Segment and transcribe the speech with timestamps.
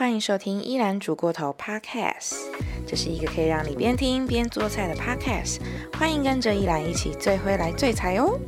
[0.00, 2.32] 欢迎收听依兰煮过头 Podcast，
[2.86, 5.58] 这是一个可以让你边听边做菜的 Podcast，
[5.92, 8.40] 欢迎跟着依兰一起最会来最菜哦。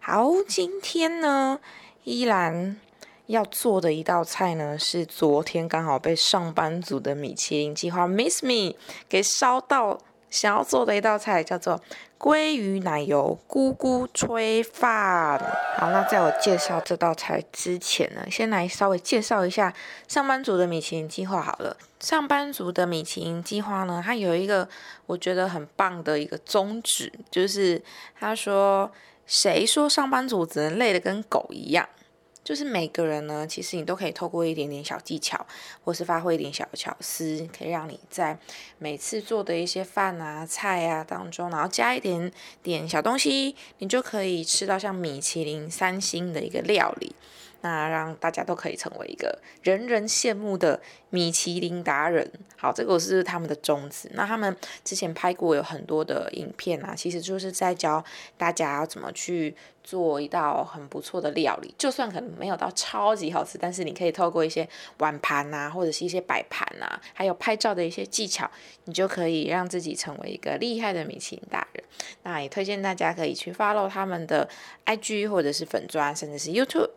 [0.00, 1.60] 好，今天呢，
[2.02, 2.80] 依兰
[3.26, 8.74] 要做的一道菜呢，是昨天刚好被上班族的米其林计划 Miss Me
[9.08, 10.00] 给烧到。
[10.30, 11.80] 想要做的一道菜叫做
[12.18, 15.38] 鲑鱼奶油咕咕炊饭。
[15.76, 19.72] 好，那在我介绍这道菜之前呢，先来稍微介绍一下
[20.08, 21.76] 上班族的米其林计划好了。
[22.00, 24.68] 上班族的米其林计划呢，它有一个
[25.06, 27.82] 我觉得很棒的一个宗旨，就是
[28.18, 28.90] 他说
[29.26, 31.88] ：“谁说上班族只能累得跟狗一样？”
[32.46, 35.44] 就是每个人呢，其实你都可以透过一点点小技巧，
[35.84, 38.38] 或是发挥一点小巧思，可以让你在
[38.78, 42.30] 每次做的一些饭啊、菜啊当中，然后加一点
[42.62, 47.16] 点小东西，你就可以吃到像米其林三星的一个料理。
[47.62, 52.30] 那让大家都可以成为一个人人羡慕的米其林达人。
[52.56, 54.10] 好，这个是他们的宗旨。
[54.14, 58.02] 那他们之前拍过有很多的影片啊，其实就是在教
[58.36, 61.74] 大家要怎么去做一道很不错的料理。
[61.76, 68.50] 就算可能没有到超级好吃，但是你可以透过一些碗盘啊，或者是一些摆盘啊，还有拍照的一些技巧，
[68.84, 71.84] 你就可以让自己成为一个厉害的米其林达人。
[72.22, 74.48] 那也推荐大家可以去 follow 他们的
[74.86, 76.90] IG 或者是粉砖，甚至是 YouTube。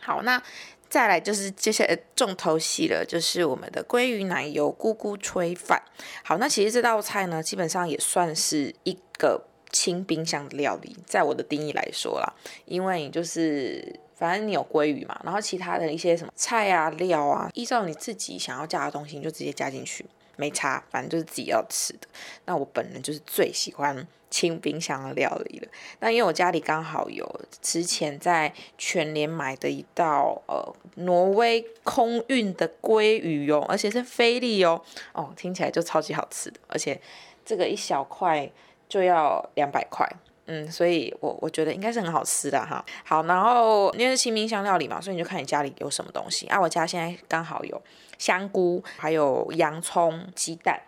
[0.00, 0.42] 好，那
[0.88, 5.82] 再来就是接下来重头戏了，就是我们的鲑鱼奶油咕咕炊饭。
[6.22, 12.32] 好，那其实这道菜呢，基本上也算是一个清冰箱的料理，在我的定义来说啦，
[12.64, 20.06] 因为就是反正你有鲑鱼嘛，然后其他的一些什么菜啊、料啊，依照你自己想要加的东西，你就直接加进去。
[20.36, 22.08] 没差，反正就是自己要吃的。
[22.44, 24.04] 那我本人就是最喜欢
[24.34, 25.68] 清冰箱的料理了。
[26.00, 27.24] 那因为我家里刚好有
[27.62, 34.82] 之前在全联买的一道呃挪威空运的鲑鱼哦，而且是菲力哦，
[35.12, 37.00] 哦听起来就超级好吃的，而且
[37.44, 38.50] 这个一小块
[38.88, 40.04] 就要两百块。
[40.46, 42.84] 嗯，所以我我觉得应该是很好吃的哈。
[43.04, 46.60] 好，然后因为是清冰箱料理嘛，所以你就看你家里有什么东西啊。
[46.60, 47.80] 我家现在刚好有
[48.18, 50.82] 香菇，还有洋葱、鸡蛋，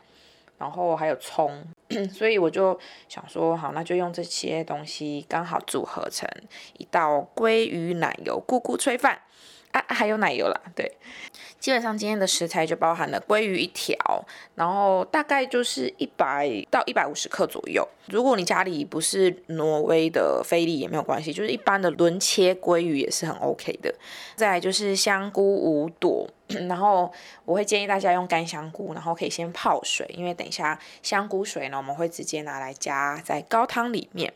[0.59, 1.65] 然后还有葱，
[2.13, 2.79] 所以我就
[3.09, 6.29] 想说，好，那就用这些东西刚好组合成
[6.79, 9.21] 一道鲑鱼奶油咕咕炊饭。
[9.73, 10.91] 啊，还有奶油啦，对，
[11.59, 14.25] 基本上今天的食材就包含了鲑鱼一条，
[14.55, 17.87] 然后大概就是一百到一百五十克左右。
[18.07, 23.95] 如果你家里不是挪威的菲力也没有关系，就是一般的轮切鲑鱼也是很 OK 的。
[24.35, 27.13] 再来就是香菇五朵，然后
[27.45, 34.33] 我会建议大家用干香菇，然后可以先泡水，因为等一下香菇水呢我们会直接拿来加在高汤里面。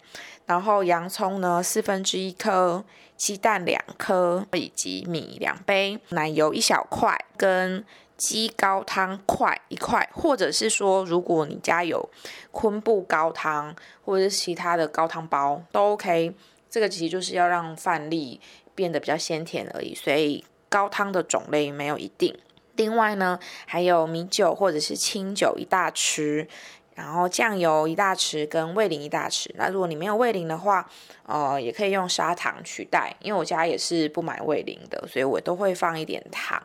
[0.47, 2.85] 然后洋葱呢四分之一颗。
[3.21, 7.85] 鸡蛋两颗，以及米两杯，奶油一小块，跟
[8.17, 12.09] 鸡高汤块一块，或者是说，如果你家有
[12.51, 16.33] 昆布高汤或者是其他的高汤包都 OK。
[16.71, 18.41] 这个其实就是要让饭粒
[18.75, 22.39] 变得比较鲜甜而已，所以高汤的种类没有一定。
[22.77, 26.49] 另外呢，还有米酒或者是清酒一大匙。
[26.97, 30.87] 然后酱油一大匙跟味淋一大匙，那如果你没有味淋的话，
[31.25, 36.63] 呃，也可以用砂糖取代，因为我家也是不买味淋的，所以我都会放一点糖。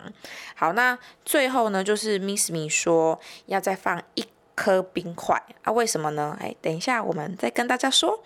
[0.53, 6.37] 好，那最后呢，就是 Miss Me 说要再放一颗冰块啊，为什么呢？
[6.41, 8.21] 哎，等一下我们再跟大家说。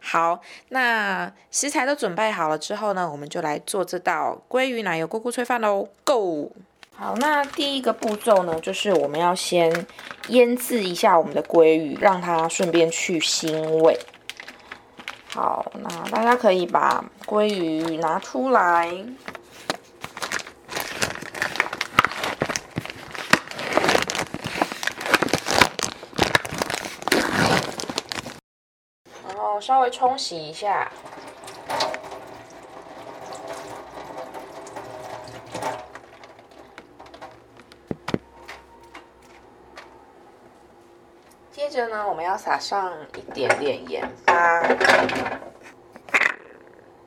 [0.00, 6.52] 好，那食材都准备好了之后呢，我们就来做这道鲑鱼奶油咕咕炊饭喽，Go！
[6.94, 9.86] 好，那第一个步骤呢，就是我们要先
[10.28, 13.98] 腌制一下我们的鲑鱼，让它顺便去腥味。
[15.34, 18.86] 好，那大家可以把鲑鱼拿出来，
[29.22, 30.92] 然我稍微冲洗一下。
[41.50, 44.62] 接着呢，我们要撒上一点点盐巴，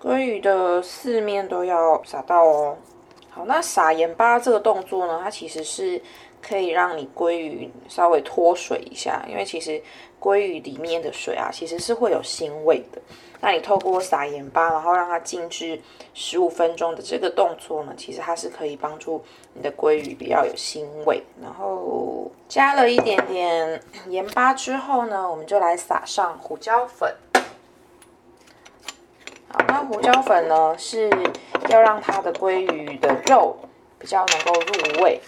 [0.02, 2.76] 鲑鱼的四面都要撒到哦。
[3.30, 6.02] 好，那撒盐巴这个动作呢，它其实是
[6.42, 9.82] 可以让你鲑鱼稍微脱水一下，因为其实
[10.20, 13.02] 鲑鱼里面的水啊，其实是会有腥味的。
[13.42, 15.80] 那你透过撒盐巴，然后让它静置
[16.14, 21.24] 十五分钟的这个动作呢，其实它是可以帮助你的鲑鱼比较有腥味。
[21.42, 27.16] 然后加了一点点盐巴之后呢，我们就来撒上胡椒粉。
[29.48, 31.10] 好，那胡椒粉呢是
[31.70, 33.56] 要让它的鲑鱼的肉
[33.98, 35.22] 比较能够入味。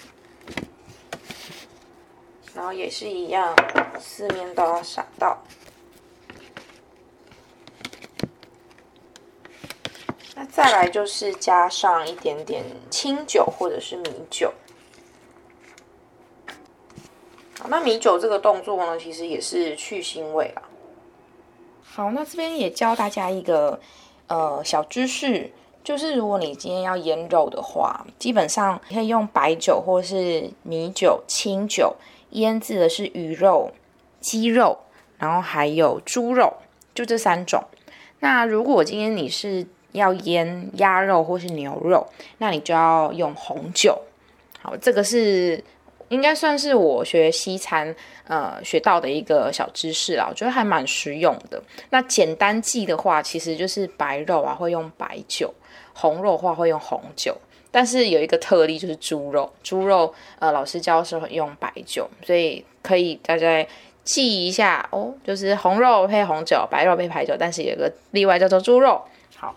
[2.53, 3.55] 然后也是一样，
[3.99, 5.41] 四面都要撒到。
[10.35, 14.53] 那再来就是加上一点点清酒或者是米酒。
[17.59, 20.61] 好，那米酒这个动作呢，其实也是去腥味啦。
[21.83, 23.79] 好，那这边也教大家一个
[24.27, 25.51] 呃小知识，
[25.83, 31.95] 就是如果你今天要腌肉的话，基本上可以用白酒或是米酒、清酒。
[32.31, 33.71] 腌制的是鱼肉、
[34.19, 34.77] 鸡肉，
[35.17, 36.53] 然后还有猪肉，
[36.93, 37.63] 就这三种。
[38.19, 42.07] 那如果今天你是要腌鸭肉或是牛肉，
[42.37, 43.99] 那你就要用红酒。
[44.61, 45.63] 好，这个是
[46.09, 47.95] 应该算是我学西餐
[48.27, 51.61] 呃学到的一个小知识啦，我觉得还蛮实用的。
[51.89, 55.53] 那简单记的话，其实就是白肉啊会用白酒，
[55.93, 57.35] 红肉的话会用红酒。
[57.73, 63.65] 但是有一个特例就是猪肉，猪肉呃老师教是用白酒，所以可以大家
[64.03, 69.01] 记一下哦，就是红肉配红酒，白肉配白酒，但是有一个例外叫做猪肉。
[69.37, 69.55] 好，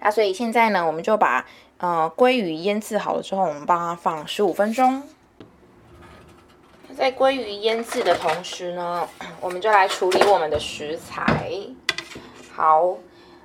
[0.00, 1.46] 那所以现在呢，我们就把
[1.78, 5.02] 呃鲑鱼腌制好了之后，我们帮它放十五分钟。
[6.94, 9.08] 在鲑鱼腌制的同时呢，
[9.40, 11.50] 我们就来处理我们的食材。
[12.52, 12.96] 好，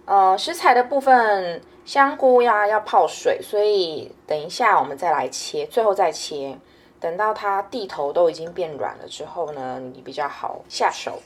[0.04, 1.62] 呃，食材的部分。
[1.85, 6.57] 香菇呀要泡水，所以等一下我们再来切，最后再切。
[7.00, 11.21] 等到它地头都已经变软了之后呢，你比较好下手。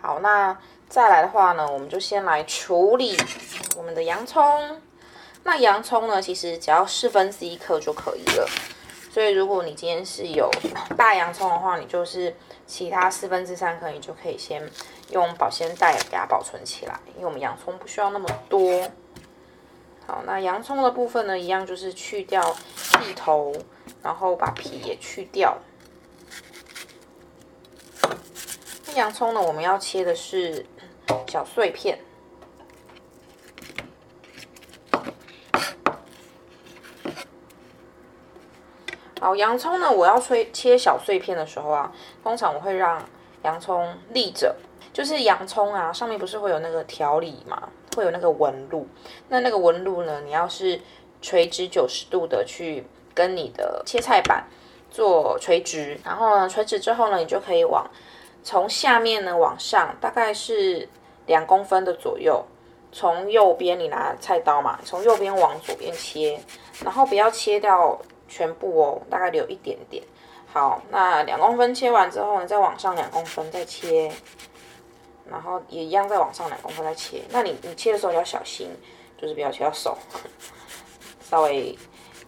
[0.00, 0.58] 好，那
[0.88, 3.16] 再来的话呢，我们就先来处理
[3.76, 4.80] 我们的洋葱。
[5.44, 8.48] 那洋葱呢，其实只要四分之一克就可以了。
[9.12, 10.50] 所以如果你今天是有
[10.96, 12.34] 大洋葱的话，你就是
[12.66, 14.68] 其他四分之三克，你就可以先
[15.10, 18.60] 用保鲜袋给它保存起来，因为我们洋葱不需要那么多。
[20.06, 22.42] 好，那洋葱的部分呢，一样就是去掉
[23.00, 23.54] 蒂头，
[24.02, 25.56] 然后把皮也去掉。
[28.86, 30.66] 那洋葱呢，我们要切的是
[31.26, 31.98] 小碎片。
[39.20, 41.90] 好，洋葱呢，我要切切小碎片的时候啊，
[42.22, 43.02] 通常我会让
[43.42, 44.54] 洋葱立着，
[44.92, 47.70] 就是洋葱啊，上面不是会有那个条理吗？
[47.94, 48.86] 会有那个纹路，
[49.28, 50.20] 那那个纹路呢？
[50.24, 50.80] 你要是
[51.22, 54.44] 垂直九十度的去跟你的切菜板
[54.90, 57.88] 做垂直，然后呢，垂直之后呢，你就可以往
[58.42, 60.88] 从下面呢往上，大概是
[61.26, 62.44] 两公分的左右，
[62.92, 66.38] 从右边你拿菜刀嘛，从右边往左边切，
[66.84, 67.98] 然后不要切掉
[68.28, 70.02] 全部哦，大概留一点点。
[70.52, 74.10] 好，那两公分切完之后呢，再往上两公分再切。
[75.34, 77.22] 然后也一样，再往上两公分再切。
[77.30, 78.70] 那你你切的时候你要小心，
[79.20, 79.98] 就是不要切到手，
[81.28, 81.76] 稍微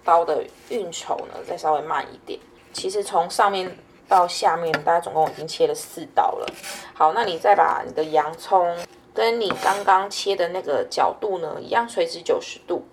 [0.02, 2.40] 刀的运筹呢再稍微慢一点。
[2.72, 6.52] 其实从上面到下面，大家总共已经切了四刀了。
[6.94, 8.76] 好，那你再把你的洋葱
[9.14, 12.84] 跟你刚刚切的那个角度呢一样垂直九十度，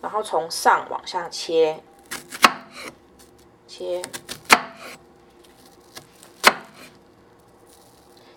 [0.00, 1.78] 然后从上往下切，
[3.68, 4.00] 切。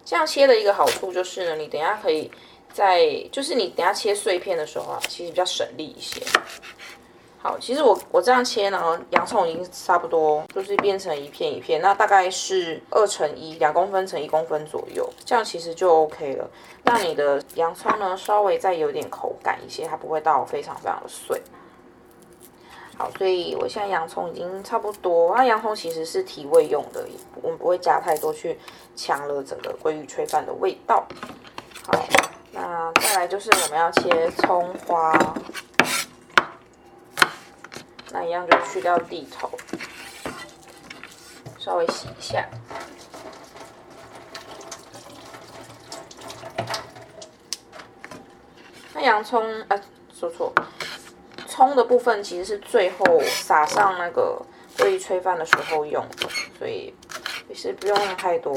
[0.06, 2.32] 这样切的一个好处就是呢，你等下可以
[2.72, 6.22] 在，就是你等下切碎片的时候啊，其实比较省力一些。
[7.40, 16.50] 好，其实我我这样切呢，洋葱已经差不多就是变成一片一片，那大概是二乘一，两公分乘一公分左右，这样其实就 OK 了。
[16.84, 21.42] 那你的洋葱呢，稍微再有点口感一些，它不会到非常非常的碎。
[22.98, 25.36] 好，所以我现在洋葱已经差不多。
[25.36, 27.06] 那洋葱其实是提味用的，
[27.42, 28.58] 我们不会加太多去
[28.96, 31.06] 抢了整个鲑鱼炊饭的味道。
[31.86, 32.06] 好，
[32.54, 35.36] 那再来就是我们要切葱花，
[38.12, 39.52] 那一样就去掉地头，
[41.60, 42.48] 稍微洗一下。
[48.94, 49.78] 那洋葱，啊，
[50.18, 50.54] 说错。
[51.56, 54.38] 葱的部分其实是最后撒上那个
[54.78, 56.28] 鲑鱼炊饭的时候用的，
[56.60, 56.94] 所以
[57.48, 58.54] 其实不用用太多。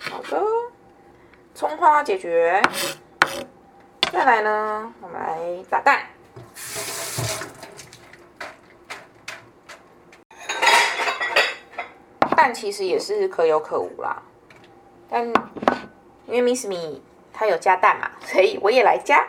[0.00, 0.42] 好的，
[1.54, 2.62] 葱花解决。
[4.18, 6.00] 再来呢，我们来打蛋。
[12.36, 14.20] 蛋其实也是可有可无啦，
[15.08, 15.24] 但
[16.26, 17.00] 因为 Miss Me
[17.32, 19.24] 它有加蛋嘛，所以我也来加。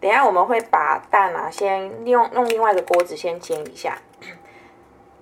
[0.00, 3.98] 等下我们会把蛋啊，先用用另外一个锅子先煎一下，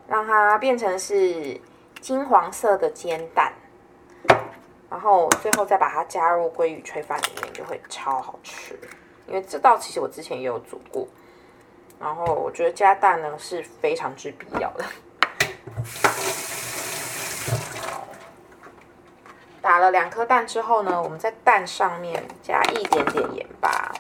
[0.09, 1.61] 让它变成是
[2.01, 3.53] 金黄色的煎蛋，
[4.89, 8.75] 然后最后再把它加入鲑鱼炊饭里面，就会超好吃。
[9.29, 11.07] 因为这道其实我之前也有煮过，
[12.01, 14.85] 然后我觉得加蛋呢是非常之必要的。
[19.61, 23.93] 打了两颗蛋之后呢，我们在蛋上面加一点点盐巴。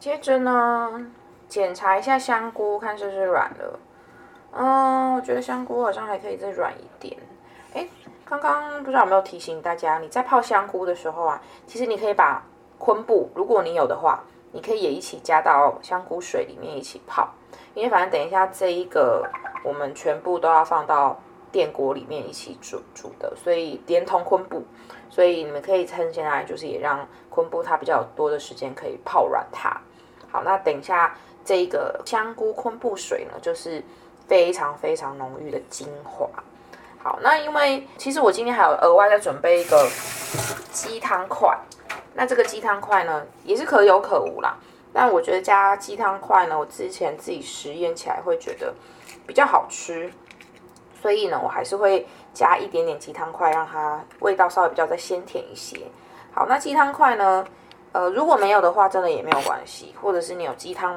[0.00, 1.06] 接着呢，
[1.48, 3.78] 检查一下香菇，看是不是软了。
[4.52, 7.18] 嗯，我觉得香菇好像还可以再软一点。
[7.74, 7.88] 哎，
[8.24, 12.40] 刚刚不知道有没有提醒大家，你在泡香菇的时候啊，其实你可以把
[12.78, 17.28] 昆布，如果你有的话，你可以也一起加到香菇水里面一起泡。
[17.74, 19.28] 因为反正等一下这一个
[19.64, 21.18] 我们全部都要放到
[21.50, 24.62] 电锅里面一起煮煮的，所以连同昆布，
[25.10, 29.80] 所以你们可以趁现在就是也让昆布它比较多的时间可以泡软它。
[30.32, 33.84] 好，那等一下这个香菇昆布水呢，就是
[34.26, 36.26] 非常非常浓郁的精华。
[37.02, 39.86] 好，那因为其实我今天还有额外再准备一个
[40.72, 41.54] 鸡汤块，
[42.14, 44.56] 那这个鸡汤块呢也是可有可无啦。
[44.90, 48.72] 但我觉得加鸡汤块呢，我之前自己实验起来会觉得
[49.26, 50.10] 比较好吃，
[51.02, 55.78] 所以呢我还是会加一点点鸡汤块，让它味道稍微比较再鲜甜一些。
[56.32, 57.44] 好，那鸡汤块呢？
[57.92, 60.96] 呃，如果没有的话，真的也没有关系，或者是你有鸡汤，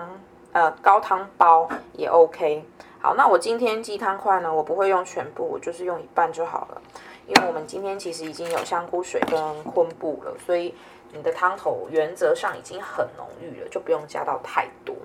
[0.54, 2.64] 呃，高汤包也 OK。
[3.02, 6.82] 好，那我今天鸡汤块呢，我不会用全部，我就是用一半就好了，
[7.28, 10.74] 因为我们今天其实已经有香菇水跟昆布了，所以
[11.12, 14.96] 你的汤头原则上已经很浓郁了，就不用加到太多。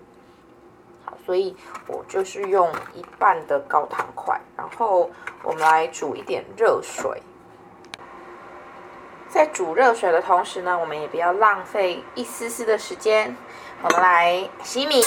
[1.04, 1.56] 好，所以
[1.88, 5.10] 我就是用一半的高汤块，然后
[5.42, 7.20] 我们来煮一点热水。
[9.32, 13.36] 在煮热水的同时呢，我们也不要浪费一丝丝的时间。
[13.80, 15.02] 我们来洗米。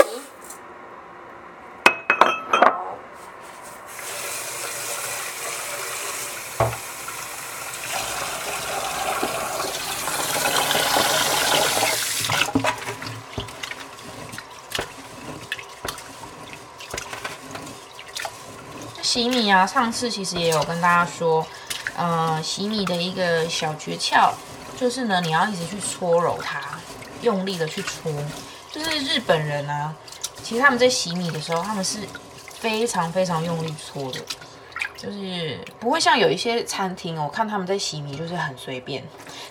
[19.02, 21.46] 洗米啊，上次其实也有跟大家说。
[21.96, 24.32] 呃，洗米的一个小诀窍
[24.76, 26.60] 就是呢，你要一直去搓揉它，
[27.22, 28.12] 用力的去搓。
[28.72, 29.96] 就是日本人呢，
[30.42, 32.00] 其实他们在洗米的时候，他们是
[32.60, 34.20] 非常非常用力搓的，
[34.98, 39.04] 就是不会像有一些餐厅，我看他们在洗米就是很随便，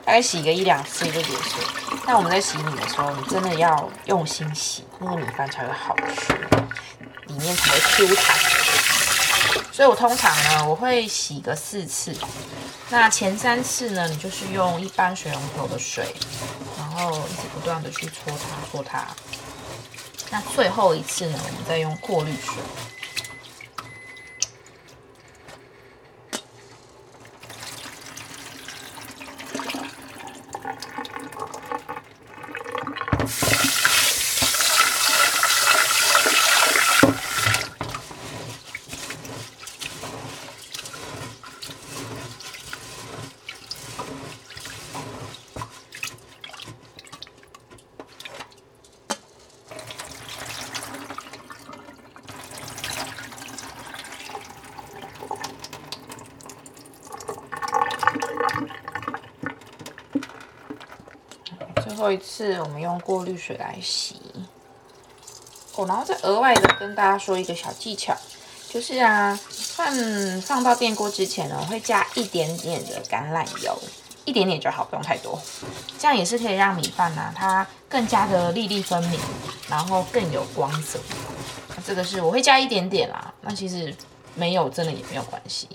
[0.05, 1.61] 大概洗个一两次就结束。
[2.05, 6.33] 但我们在洗米的时候，你真的要用心洗，那个米饭才会好吃，
[7.29, 8.52] 里面才会 Q 弹。
[9.73, 12.15] 所以我通常呢，我会洗个四次。
[12.91, 16.15] 那前三次呢，你就是用一般水龙头的水，
[16.79, 19.07] 然后一直不断的去搓它，搓它。
[20.31, 22.55] 那最后一次呢，我们再用过滤水。
[62.13, 64.21] 一次，我们用过滤水来洗。
[65.75, 68.15] 哦，然后再额外的跟大家说一个小技巧，
[68.69, 73.77] 就是啊，饭放到电锅之前呢，会加一点点的橄榄油，
[74.27, 75.41] 一点点就好，不用太多。
[75.99, 79.19] 这样也是可以让米饭呢，它更加的粒粒分明，
[79.71, 81.01] 然后更有光泽。
[81.87, 83.95] 这个是我会加一点点啦，那其实
[84.35, 85.67] 没有真的也没有关系。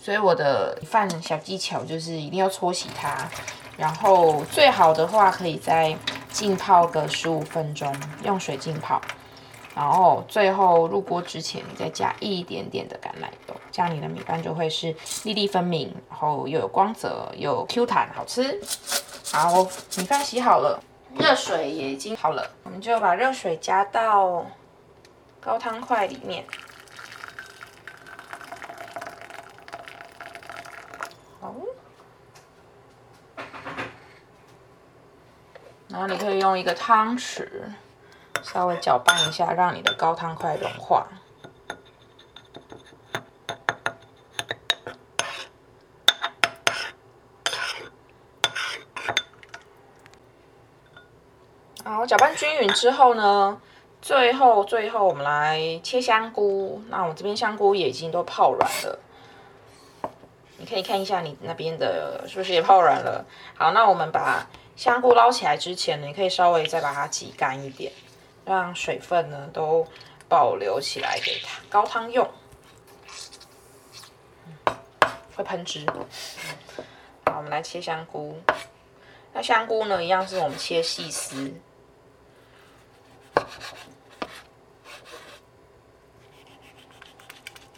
[0.00, 3.28] 所以我的饭小技巧就是一定要搓洗它。
[3.76, 5.96] 然后最好的话，可以再
[6.30, 9.00] 浸泡个十五分钟，用水浸泡。
[9.74, 18.60] 然后最后入锅之前，你再加一点点的橄榄油，这样你的米饭就会是粒粒分明，然后又有光泽，又有 Q 弹，好吃。
[19.32, 19.64] 好，
[19.96, 20.78] 米饭洗好了，
[21.14, 24.44] 热水也已经好了，我们就把热水加到
[25.40, 26.44] 高汤块里面。
[31.40, 31.54] 好，
[35.92, 37.46] 然后你可以用一个汤匙。
[38.42, 41.06] 稍微搅拌一下，让你的高汤快融化。
[51.84, 53.60] 好，搅拌均匀之后呢，
[54.00, 56.82] 最后最后我们来切香菇。
[56.88, 58.98] 那我这边香菇也已经都泡软了，
[60.56, 63.24] 你可以看一下你那边的是不是也泡软了。
[63.54, 67.92] 好，那我们把香菇捞起来之前呢，你可以稍微再把它挤干一点。
[68.44, 69.86] 让水分呢都
[70.28, 72.28] 保留起来给它高汤用，
[75.36, 75.86] 会喷汁。
[77.24, 78.36] 好，我们来切香菇。
[79.32, 81.54] 那香菇呢，一样是我们切细丝。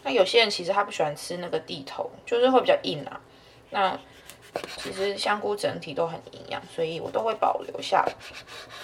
[0.01, 3.21] 那有些人其实他不喜欢吃那个地头，就是会比较硬啊。
[3.69, 3.99] 那
[4.77, 8.13] 其实香菇整体都很营养，所以我都会保留下来，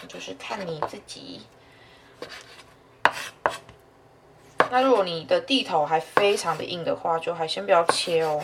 [0.07, 1.41] 就是看你自己。
[4.69, 8.41] 那如果你的地头还非常的硬的话，就还先不要切哦。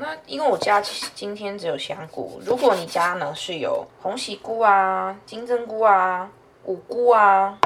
[0.00, 0.80] 那因为我家
[1.14, 6.30] 今天只有香菇，如果你家呢是有红喜菇啊、金针菇啊、
[6.64, 7.58] 五菇啊，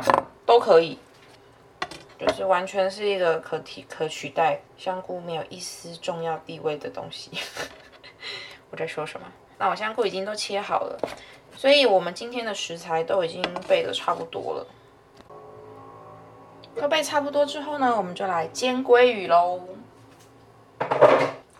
[0.44, 0.98] 都可以。
[2.18, 7.30] 就是完全是一个可替可取代香菇没有一丝重要地位的东西。
[8.72, 9.26] 我在说什么？
[9.58, 10.98] 那我香菇已经都切好了，
[11.54, 14.66] 所以我们今天的食材都已经备的差不多了。
[16.80, 19.60] 都备差不多之后呢，我们就来煎鲑鱼喽。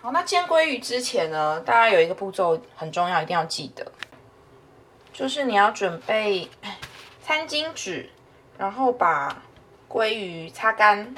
[0.07, 3.85] 好，那煎鲑鱼之前呢，大家有一个步骤很重要，一定要记得，
[5.13, 6.49] 就是你要准备
[7.25, 8.09] 餐巾纸，
[8.57, 9.43] 然后把。
[9.89, 11.13] 鲑鱼擦干，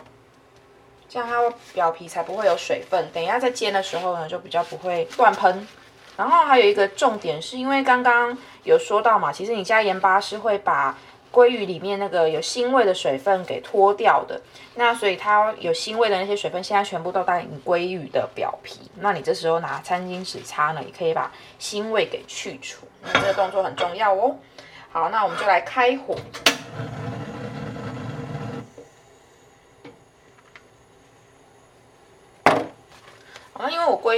[1.07, 1.39] 这样它
[1.75, 3.11] 表皮才不会有水分。
[3.13, 5.69] 等一下在煎的时候呢，就比较不会乱喷。
[6.17, 10.97] 然后还有一个重点，是因为刚刚有说到嘛，其实你加盐巴是会把
[11.33, 14.41] 鲑鱼里面那个有腥味的水分给脱掉的。
[14.75, 18.91] 那所以它有腥味的那些水分，现在全部都在你鲑鱼的表皮。
[19.01, 22.87] 那你这时候拿餐巾纸擦呢，也可以把腥味给去除。
[23.03, 24.37] 那这个动作很重要哦。
[24.91, 26.17] 好，那我们就来开火。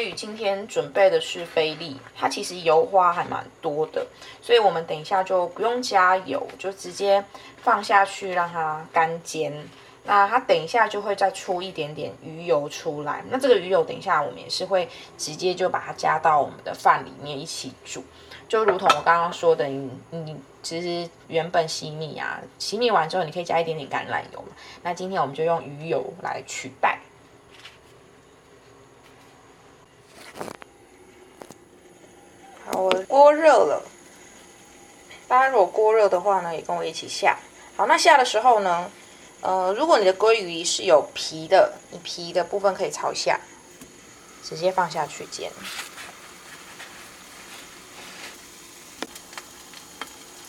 [0.01, 4.07] 然因为我鲑鱼今天准备的是菲力，它其实油花还蛮多的，
[4.41, 7.23] 所以我们等一下就不用加油，就直接
[7.63, 9.53] 放下去让它干煎。
[10.05, 18.03] 那它等一下就会再出一点点鱼油出来，那这个鱼油等一下我们也是会直接就把它加到我们的饭里面一起煮，
[18.49, 24.49] 就如同我刚刚说的，你你其实原本洗米啊，洗米完之后你可以加一点点橄榄油嘛，
[24.83, 27.00] 那今天我们就用鱼油来取代。
[32.75, 33.83] 我锅热了。
[35.27, 37.39] 大家如果锅热的话呢，也跟我一起下。
[37.77, 38.91] 好，那下的时候呢，
[39.41, 43.41] 呃，如果你的鲑鱼是有皮的，你皮的部分可以朝下，
[44.43, 45.51] 直接放下去煎。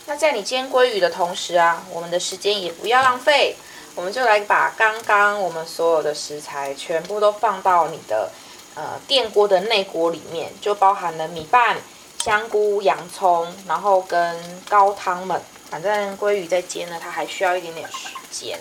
[0.08, 3.56] 那在你煎鲑鱼的同时啊，我们的时间也不要浪费，
[3.96, 8.32] 我们就来把刚刚我们所有的食材全部都放到你的。
[8.74, 11.76] 呃，电锅的内锅里面就包含了米饭、
[12.24, 15.42] 香菇、洋葱，然后跟高汤们。
[15.72, 18.60] 反正鲑鱼在煎呢，它还需要一点点时间。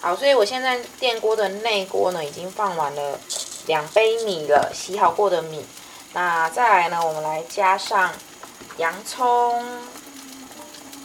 [0.00, 3.18] 好，所以我现在电锅的内锅呢，已经放完了
[3.66, 5.66] 两杯米了，洗好过的米。
[6.12, 8.12] 那再来呢，我们来加上
[8.76, 9.64] 洋葱，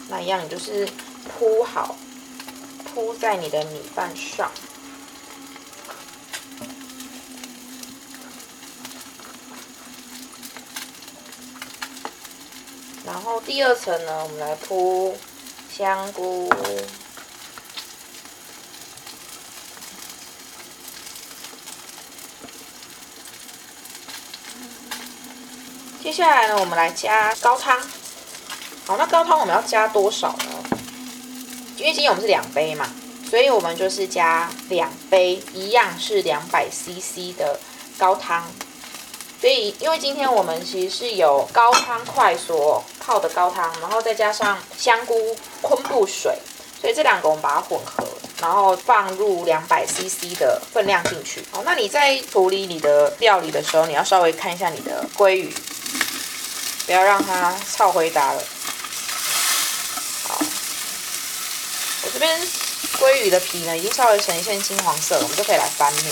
[0.09, 0.87] 那一样就是
[1.39, 1.95] 铺好，
[2.93, 4.51] 铺在你的米饭上。
[13.05, 15.15] 然后第二层呢，我们来铺
[15.71, 16.49] 香菇。
[26.01, 27.79] 接下来呢，我们来加高汤。
[28.87, 30.79] 好，那高汤我们要加多少呢？
[31.77, 32.87] 因为今天我们是两杯嘛，
[33.29, 37.59] 所以我们就是加两杯，一样是两百 CC 的
[37.97, 38.45] 高汤。
[39.41, 46.35] 所以，因为今天我们其实是有高汤块所泡的高汤，然后再加上香菇昆布水，
[46.81, 48.03] 所以这两个我们把它混合，
[48.41, 51.45] 然后放入两百 CC 的分量进去。
[51.51, 55.53] 好，那你在处理你的料理的时候，你要稍微看一下你的鲑鱼，
[56.87, 58.43] 不要让它超回答了。
[60.27, 60.39] 好，
[62.01, 62.41] 我这边
[62.99, 66.11] 鲑鱼的皮呢已经稍微呈现金黄色了，我们就可以来翻面。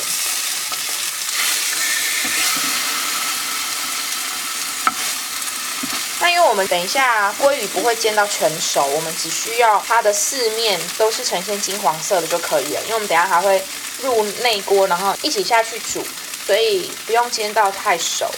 [6.20, 12.82] 那因为我们等一下鲑鱼不会煎到全熟，我们只需要它的四面都是呈现金黄色的就可以了。
[12.84, 13.64] 因为我们等下还会
[14.02, 16.06] 入内锅，然后一起下去煮，
[16.46, 18.30] 所以不用煎到太熟。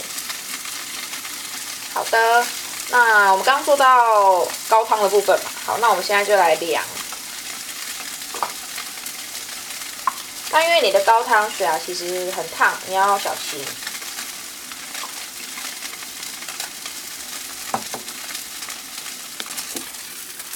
[1.93, 2.45] 好的，
[2.89, 6.83] 那我们刚刚做到高汤的部分嘛，好，那我们现在就来量。
[10.51, 13.59] 那因为你的高汤水啊，其实很烫，你要小心。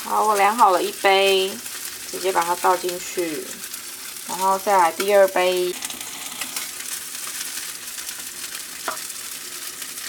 [0.09, 1.51] 好，我量好了一杯，
[2.11, 3.45] 直接把它倒进去，
[4.27, 5.71] 然后再来第二杯。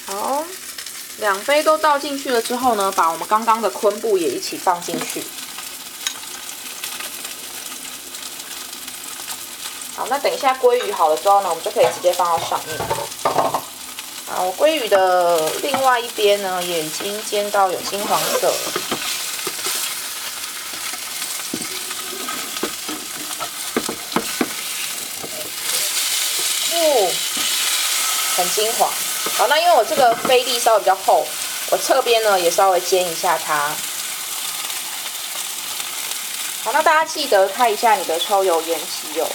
[0.06, 0.42] 好，
[1.18, 5.22] 两杯都倒进去了之后呢，把我们刚刚的昆布也一起放进去。
[9.94, 12.78] 好，那等一下鲑鱼好了之后呢，我们就可以直接放到上面。
[14.26, 18.50] 好，鲑鱼的另外一边呢，也已经煎到有金黄色。
[28.40, 28.90] 很金黄，
[29.36, 31.26] 好，那因为我这个菲力稍微比较厚，
[31.70, 33.70] 我侧边呢也稍微煎一下它。
[36.64, 39.30] 好，那大家记得看一下你的抽油烟机油，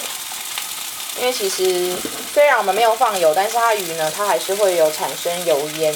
[1.19, 1.95] 因为其实
[2.33, 5.93] 虽然我们没有放油，但是它鱼呢，它还是会有产生油烟。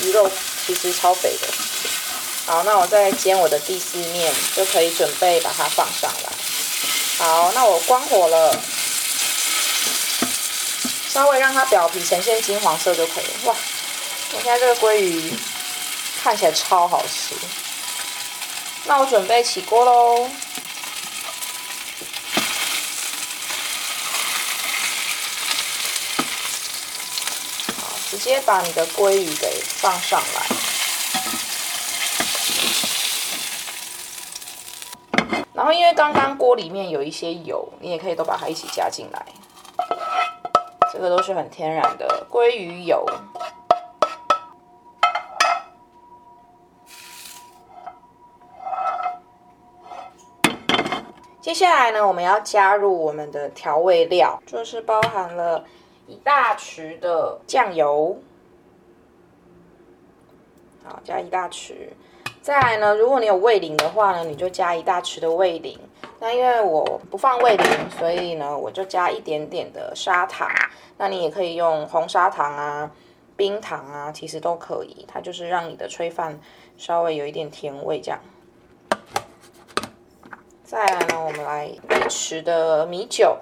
[0.00, 0.28] 鱼肉
[0.66, 1.46] 其实超肥的。
[2.46, 7.24] 好，那我再煎我的第四面，就可以准备把它放上来。
[7.24, 8.60] 好，那我关火了。
[11.08, 13.30] 稍微让它表皮呈现金黄色就可以了。
[13.46, 13.54] 哇，
[14.34, 15.32] 我现在这个鲑鱼
[16.22, 17.34] 看起来超好吃。
[18.84, 20.30] 那我准备起锅喽。
[28.10, 30.46] 直接把你的鲑鱼给放上来。
[35.52, 39.24] 然后因为刚刚锅里面有一些油，你也可以都把它一起加进来。
[40.98, 43.06] 这个都是很天然的鲑鱼油。
[51.40, 55.64] 接下来呢，我们要加入我们的调味料，就是包含了
[56.08, 58.18] 一大匙的酱油。
[60.82, 61.90] 好，加一大匙。
[62.42, 65.78] 再来呢，如果你有味淋的话呢，你就加一大匙的味淋。
[66.20, 67.66] 那因为我不放味淋，
[67.98, 70.48] 所以呢，我就加一点点的砂糖。
[70.96, 72.90] 那你也可以用红砂糖啊、
[73.36, 75.04] 冰糖啊，其实都可以。
[75.06, 76.40] 它就是让你的炊饭
[76.76, 78.18] 稍微有一点甜味这样。
[80.64, 81.78] 再来呢，我们来一
[82.08, 83.38] 匙的米酒。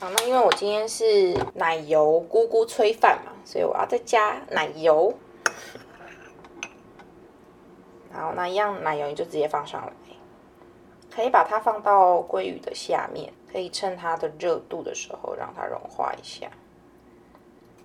[0.00, 5.12] 好，那因为我今天是奶油咕咕炊饭嘛，所以我要再加奶油。
[8.10, 9.92] 好，那一样奶油你就直接放上来，
[11.14, 16.48] 可以把它放到鲑鱼的下面，可以趁它的热度的时候让它融化一下，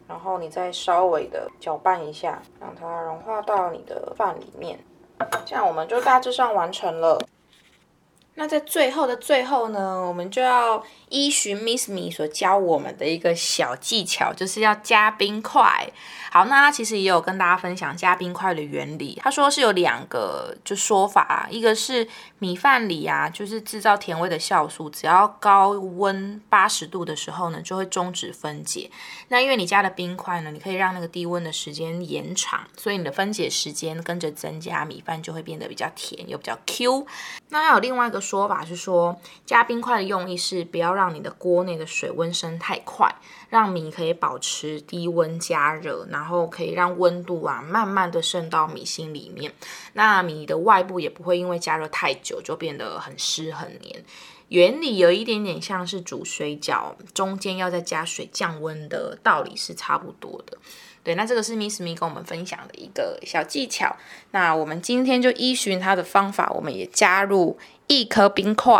[0.07, 4.79] 然后你再稍微的搅拌一下，让它融化到你的饭里面，
[5.45, 7.19] 这样我们就大致上完成了。
[8.35, 15.89] 那在最后的最后呢，我们就要依循 Miss Me 所教我们的一个小技巧，就是要加冰块。
[16.31, 19.17] 好，那他其实也有跟大家分享加冰块的原理。
[19.23, 22.05] 他说是有两个就说法，一个是
[22.39, 28.91] 米饭里啊，就是制造甜味的酵素，只要高温八十度的时候呢，就会终止分解。
[29.29, 37.07] 那因为你加了冰块呢，你可以让那个低温的时间延长，所以你的分解时间跟着增加，米饭就会变得比较甜又比较 Q。
[37.55, 43.09] 那还有另外一个说法是说，加冰块的用意是不要让你的锅内的水温升太快，
[43.47, 49.53] 让米可以保持低温加热，然后可以让温度啊慢慢的渗到米心里面，
[49.93, 54.03] 那米的外部也不会因为加热太久就变得很湿很黏。
[54.49, 60.57] 原理有一点点像是煮水饺，中间要再加水降温的道理是差不多的。
[61.05, 63.95] 对，那这个是 Miss Me 跟我们分享的一个小技巧。
[64.31, 68.73] 那我们今天就依循他的方法，我们也加入一颗冰块。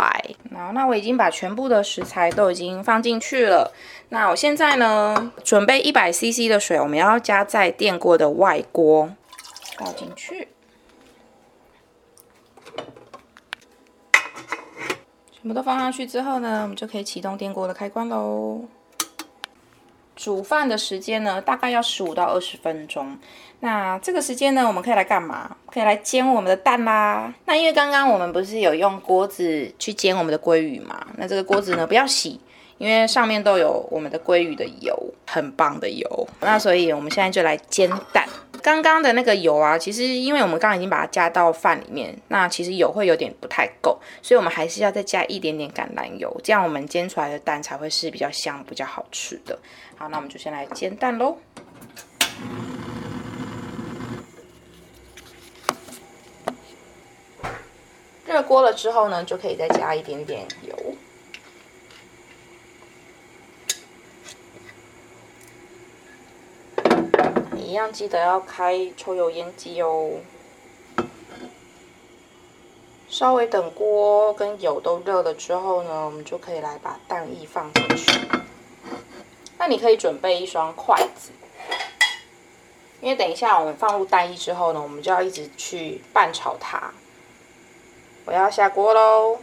[0.52, 3.72] 好，那我已经把全部的食材都已经放进去了。
[4.08, 9.08] 那我现在呢，准备一百 CC 的水，我们要加在电锅的外锅，
[9.78, 10.48] 倒进去，
[15.30, 18.64] 全部都放上去之后呢，我们就可以启动电锅的开关喽。
[20.16, 23.16] 煮饭的时间呢，大概要十五到二十分钟。
[23.60, 25.54] 那这个时间呢，我们可以来干嘛？
[25.70, 27.32] 可以来煎我们的蛋啦。
[27.44, 31.06] 那因为刚刚我们不是有用锅子去煎我们的鲑鱼嘛？
[31.16, 32.40] 那这个锅子呢，不要洗，
[32.78, 36.28] 因为上面都有我们的鲑鱼的油，很棒的油。
[36.40, 38.26] 那所以我们现在就来煎蛋。
[38.66, 49.56] 刚刚的那个油啊，其实因为我们刚刚已经把它加到饭里面，那其实油会有点不太够，所以我们还是要再加一点点橄榄油，这样我们煎出来的蛋才会是比较香、比较好吃的。
[49.96, 51.38] 好，那我们就先来煎蛋喽。
[58.26, 60.96] 热锅了之后呢，就可以再加一点点油。
[67.56, 70.14] 一样记得要开抽油烟机哦。
[73.08, 78.10] 稍微等锅跟油都热了之后呢，我们就可以来把蛋液放进去。
[79.58, 81.30] 那你可以准备一双筷子，
[83.00, 86.92] 因为等一下我们放入蛋液之后呢，我们就要一直去拌炒它。
[88.26, 89.38] 我要下锅喽。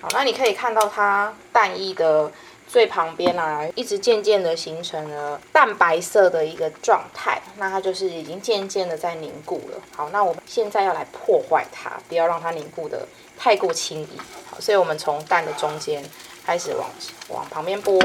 [0.00, 2.32] 好，那你可以看到它蛋液的
[2.66, 9.80] 最旁边啊，一直渐渐的形成了淡白色的一个状态，那它就是已经渐渐的在凝固了。
[9.94, 14.18] 好，那我们现在要来破坏它，不要让它凝固的太过轻易。
[14.50, 16.02] 好，所以我们从蛋的中间
[16.46, 16.88] 开始往
[17.28, 18.00] 往旁边拨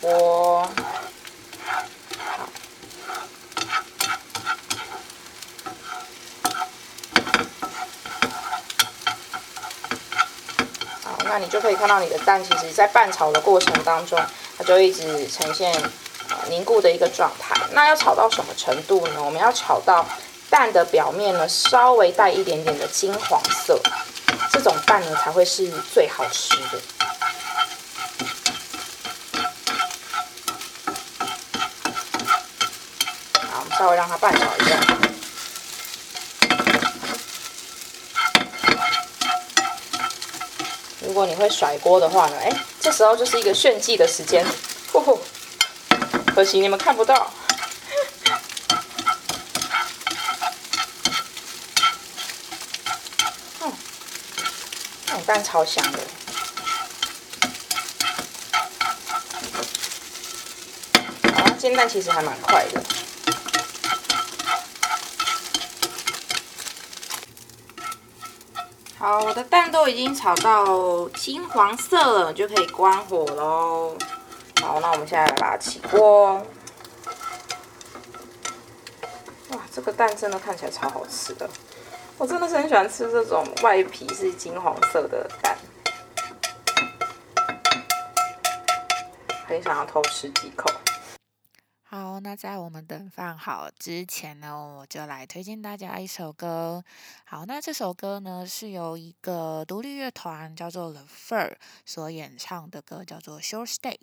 [0.00, 0.66] 拨。
[11.30, 14.20] 那你就可以看到你的蛋，其实在拌炒的过程当中，
[14.58, 15.72] 它就一直呈现
[16.28, 17.54] 呃凝固的一个状态。
[17.70, 19.22] 那要炒到什么程度呢？
[19.22, 20.04] 我们要炒到
[20.50, 23.78] 蛋的表面呢稍微带一点点的金黄色，
[24.52, 26.80] 这种蛋呢才会是最好吃的。
[33.52, 34.99] 好，我们稍微让它拌炒一下。
[41.20, 42.36] 如果你会甩锅的话呢？
[42.40, 44.42] 哎，这时候就是一个炫技的时间，
[44.90, 45.20] 呼呼，
[46.34, 47.30] 可惜你们看不到。
[53.60, 53.70] 嗯，
[55.04, 55.98] 这种蛋超香的。
[61.34, 62.82] 啊，煎蛋其实还蛮快的。
[69.00, 73.96] 好，我的蛋都已经炒到金黄色了，就可以关火喽。
[74.60, 76.34] 好，那我们现在来把它起锅。
[79.52, 81.48] 哇，这个蛋真的看起来超好吃的，
[82.18, 85.56] 我真的是很喜欢吃这种外皮是金黄色的蛋，
[89.48, 90.70] 很想要偷吃几口。
[91.92, 96.84] 好，那在我们等放好之前呢，我就来推荐大家一首歌。
[97.24, 103.94] 好，那这首歌呢是由一个独立乐团叫做 The Fur 所演唱的歌，叫做《Short Stay》。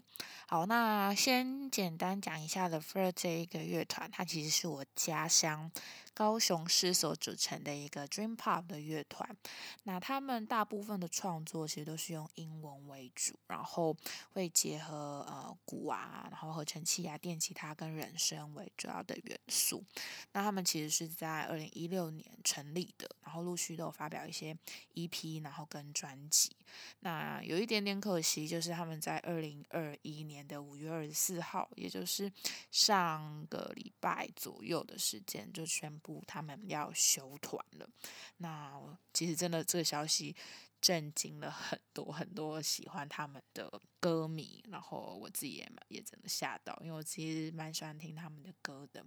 [0.48, 5.72] 好，那先简单讲一下 The Fur 这一个乐团，它其实是我家乡。
[6.18, 9.38] 高雄市所组成的一个 Dream Pop 的乐团，
[9.84, 13.96] 那他们大部分的创作其实都是用英文为主，然后
[14.32, 19.84] 会结合呃鼓啊，然后合成器啊、电吉他跟人声为主要的元素。
[20.32, 24.58] 那他们其实是在二零一六年成立的，然后陆续都有发表一些
[24.96, 26.56] EP，然后跟专辑。
[27.00, 32.32] 那有一点点可惜，就是他们在二零二一年的五月二十四号，也就是
[32.72, 36.24] 上个礼拜左右的时间，就宣布。
[36.28, 37.90] 他们要休团了，
[38.38, 40.36] 那其实真的这个消息
[40.82, 49.06] 震惊了很多很多喜欢他们的歌迷，然后我自己也也真的吓到，因为我其实蛮喜欢听他们的歌的。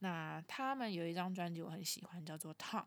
[0.00, 2.82] 那他们有一张专辑我很喜欢，叫做《Tom》，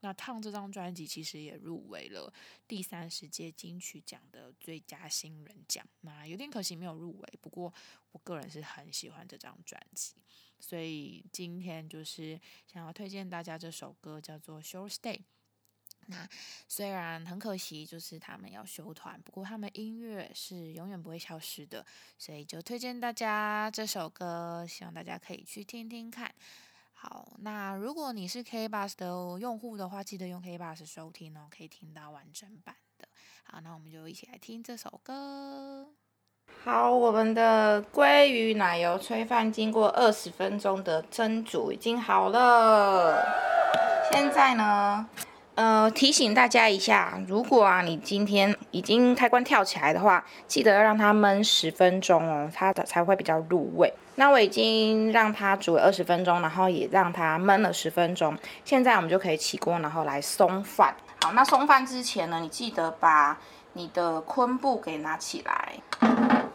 [0.00, 2.32] 那《烫》这张专辑其实也入围了
[2.66, 7.38] 第三十届金曲奖的最佳新人奖，那有点可惜没有入围。
[7.40, 7.72] 不过
[8.12, 10.14] 我个人是很喜欢这张专辑，
[10.58, 15.16] 所以今天就是想要推荐大家这首歌，叫做《Short Stay》。
[16.06, 16.28] 那
[16.68, 21.86] 虽然很可惜，就是他们要休团，不过他们音乐是永远不会消失的，
[22.18, 26.34] 所以就推荐大家这首歌，希望大家可以去听听看。
[27.06, 33.06] 好，那如果你是 K Bus 的用户的话，记得用 K Bus 收听哦，可以听到完整版的。
[33.44, 35.86] 好，那我们就一起来听这首歌。
[36.64, 43.22] 好，我们的鲑鱼奶油炊饭经过二十分钟的蒸煮已经好了，
[44.10, 45.06] 现在呢？
[45.56, 53.92] 呃，提醒大家一下，如果啊你今天已经开关跳起来的话，记得要让它焖十分钟哦，它的才会比较入味。
[54.16, 60.92] 那我已经让它煮了二十分钟，然后也让它焖了十分钟，现在我们就可以起锅，然后来松饭。
[61.22, 63.38] 好，那松饭之前呢，你记得把
[63.74, 65.74] 你的昆布给拿起来。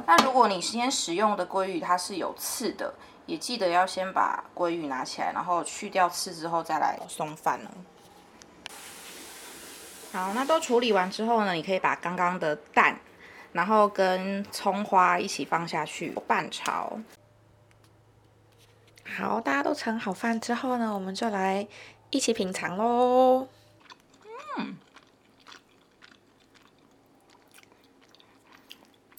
[0.06, 2.94] 那如果你今天使用的鲑鱼它是有刺的，
[3.26, 7.70] 也记得要先把鲑鱼拿起来，然后去掉刺之后再来松饭哦。
[10.12, 13.00] 好，那都处理完之后呢，你可以把刚刚的蛋，
[13.54, 17.00] 然后跟葱花一起放下去拌炒。
[19.18, 21.68] 好，大家都盛好饭之后呢，我们就来
[22.10, 23.48] 一起品尝喽。
[24.58, 24.76] 嗯，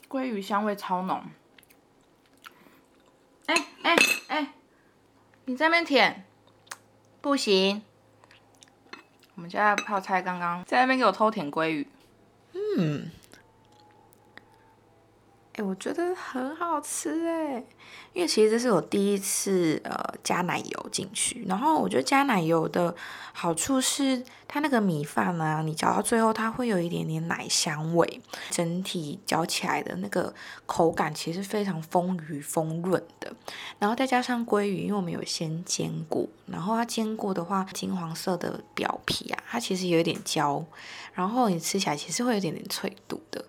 [0.08, 1.22] 鲑鱼香味超浓。
[3.46, 3.96] 哎哎
[4.28, 4.52] 哎，
[5.44, 6.24] 你这边舔，
[7.20, 7.82] 不行。
[9.40, 11.86] 我们家泡菜刚刚在那边给我偷舔鲑鱼，
[12.52, 13.10] 嗯，
[15.62, 17.64] 我觉得很好吃哎。
[18.12, 22.92] 因为其实这是我第一次呃加奶油进去，然后我觉得加奶油的
[23.32, 28.20] 好处是它那个米饭呢，你嚼到最后它会有一点点奶香味，
[28.50, 30.34] 整体嚼起来的那个
[30.66, 33.32] 口感其实非常丰腴丰润的。
[33.78, 40.64] 然后再加上鲑鱼，因为我们有先煎过，然后它煎过的话，金黄色的表皮啊，它其实有一点焦，
[41.14, 43.44] 然后你吃起来其实会有点点脆度的。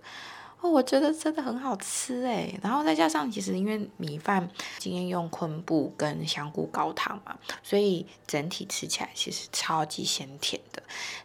[0.62, 4.48] 哦，我觉得真的很好吃哎，然后再加上其实因为米饭
[4.78, 10.84] 今天用昆布跟香菇高汤嘛，所以整体吃起来其实超级鲜甜的。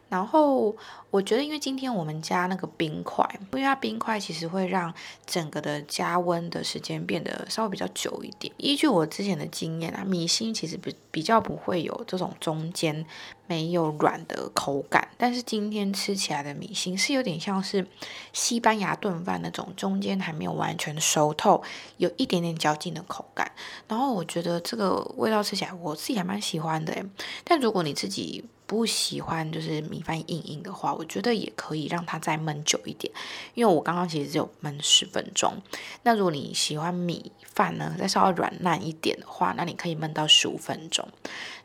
[0.09, 0.75] 然后
[1.11, 4.93] 我觉得，因为今天我们加那个冰块，因为它冰块其实会让
[5.27, 8.53] 整个的加温的时间变得稍微比较久一点。
[8.57, 13.05] 依据我之前的经验啊，米心其实比比较不会有这种中间
[13.49, 17.85] 没有软的口感，但是今天吃起来的米心是有点像是
[18.33, 21.63] 西班牙炖饭那种中间还没有完全熟透，
[21.97, 23.51] 有一点点嚼劲的口感。
[23.89, 27.05] 然后我觉得这个味道吃起来我自己还蛮喜欢的
[27.43, 33.13] 但如果你自己不喜欢就是米饭硬硬的话，我觉得也可以让它再焖久一点，
[33.55, 35.55] 因为我刚刚其实只有焖十分钟。
[36.03, 41.07] 那如果你喜欢米饭呢，再稍微软烂一点的话，那你可以焖到十五分钟。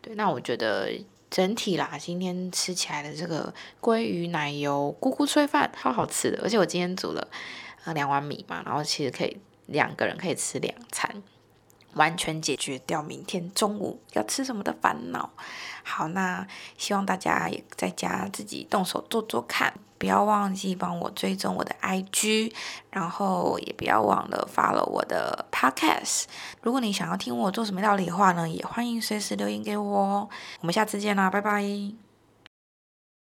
[0.02, 0.92] 对，那我觉得
[1.32, 7.28] 整体啦，今天吃起来的这个鲑鱼奶油咕咕炊饭超好吃的，而且我今天煮了
[7.86, 11.24] 呃两碗米嘛，然后其实可以两个人可以吃两餐。
[11.94, 15.30] 完全解决掉明天中午要吃什么的烦恼。
[15.84, 16.46] 好，那
[16.78, 22.54] 希望大家也在家自己动手做做看，不要忘记帮我追踪我的 IG，
[22.92, 26.26] 然后也不要忘了发了我的 Podcast。
[26.62, 30.30] 如果你想要听我做什么料理的话呢，也欢迎随时留言给我哦。
[30.60, 32.11] 我们下次见啦，拜拜。